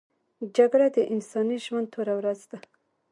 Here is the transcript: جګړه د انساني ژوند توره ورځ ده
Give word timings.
جګړه 0.55 0.87
د 0.95 0.97
انساني 1.13 1.57
ژوند 1.65 1.87
توره 1.93 2.13
ورځ 2.19 2.39
ده 2.51 2.57